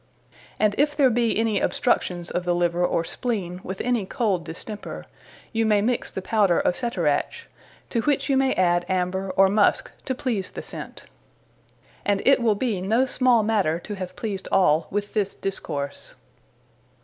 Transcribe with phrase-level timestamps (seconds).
[0.59, 5.05] And if there be any obstructions of the Liver, or Spleene, with any cold distemper,
[5.53, 7.47] you may mixe the powder of Ceterach;
[7.91, 11.05] to which you may adde Amber, or Muske, to please the scent.
[12.03, 16.15] And it will be no small matter, to have pleased all, with this Discourse.